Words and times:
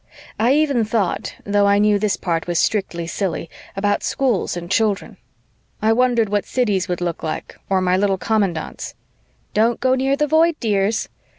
I 0.39 0.53
even 0.53 0.83
thought, 0.83 1.35
though 1.45 1.67
I 1.67 1.77
knew 1.77 1.99
this 1.99 2.17
part 2.17 2.47
was 2.47 2.57
strictly 2.57 3.05
silly, 3.05 3.51
about 3.75 4.01
schools 4.01 4.57
and 4.57 4.71
children. 4.71 5.17
I 5.79 5.93
wondered 5.93 6.27
what 6.27 6.47
Siddy's 6.47 6.87
would 6.87 7.01
look 7.01 7.21
like, 7.21 7.55
or 7.69 7.81
my 7.81 7.95
little 7.95 8.17
commandant's. 8.17 8.95
"Don't 9.53 9.79
go 9.79 9.93
near 9.93 10.15
the 10.15 10.25
Void, 10.25 10.59
dears." 10.59 11.07